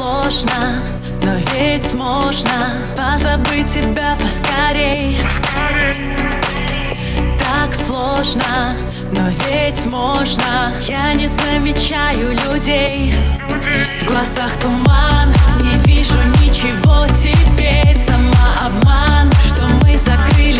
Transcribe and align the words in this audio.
сложно, 0.00 0.82
но 1.22 1.34
ведь 1.52 1.92
можно 1.92 2.72
Позабыть 2.96 3.66
тебя 3.66 4.16
поскорей. 4.16 5.18
Так 7.38 7.74
сложно, 7.74 8.76
но 9.12 9.28
ведь 9.28 9.84
можно. 9.84 10.72
Я 10.86 11.12
не 11.12 11.28
замечаю 11.28 12.30
людей. 12.30 13.14
В 14.00 14.06
глазах 14.06 14.56
туман, 14.58 15.34
не 15.60 15.76
вижу 15.86 16.18
ничего 16.40 17.06
теперь. 17.08 17.94
Самообман, 17.94 19.30
что 19.46 19.66
мы 19.82 19.98
закрыли 19.98 20.59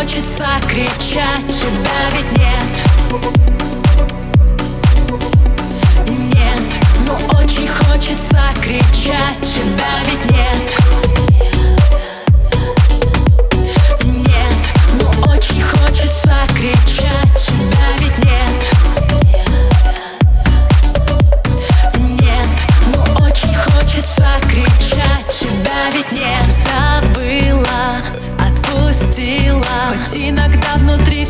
хочется 0.00 0.46
кричать, 0.66 1.46
тебя 1.46 2.08
ведь 2.12 2.38
нет. 2.38 2.89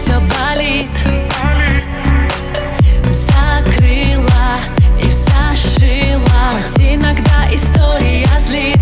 все 0.01 0.19
болит. 0.19 0.91
Закрыла 3.11 4.61
и 4.99 5.05
зашила. 5.05 6.63
Хоть 6.63 6.81
иногда 6.81 7.45
история 7.53 8.27
злит. 8.39 8.81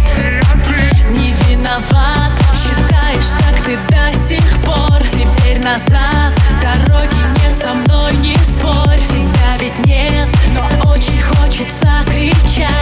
Не 1.10 1.32
виноват, 1.32 2.32
считаешь 2.54 3.30
так 3.40 3.60
ты 3.64 3.76
до 3.90 4.16
сих 4.16 4.62
пор. 4.62 5.02
Теперь 5.08 5.58
назад, 5.60 6.32
дороги 6.62 7.16
нет, 7.42 7.56
со 7.56 7.74
мной 7.74 8.14
не 8.18 8.36
спорь. 8.36 9.02
Тебя 9.08 9.56
ведь 9.58 9.86
нет, 9.86 10.28
но 10.54 10.92
очень 10.92 11.20
хочется 11.20 11.88
кричать. 12.06 12.77